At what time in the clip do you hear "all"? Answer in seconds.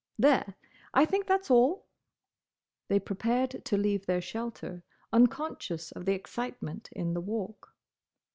1.51-1.85